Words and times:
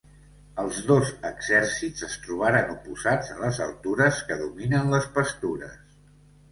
Els 0.61 0.79
dos 0.91 1.11
exèrcits 1.29 2.07
es 2.09 2.15
trobaren 2.25 2.73
oposats 2.79 3.31
a 3.35 3.39
les 3.45 3.61
altures 3.69 4.27
que 4.31 4.43
dominen 4.45 4.93
les 4.97 5.11
pastures. 5.21 5.83